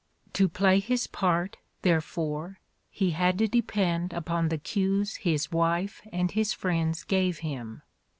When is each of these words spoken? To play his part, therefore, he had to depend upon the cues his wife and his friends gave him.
To 0.33 0.49
play 0.49 0.79
his 0.79 1.05
part, 1.05 1.57
therefore, 1.83 2.57
he 2.89 3.11
had 3.11 3.37
to 3.37 3.47
depend 3.47 4.13
upon 4.13 4.49
the 4.49 4.57
cues 4.57 5.17
his 5.17 5.51
wife 5.51 6.01
and 6.11 6.31
his 6.31 6.53
friends 6.53 7.03
gave 7.03 7.37
him. 7.45 7.83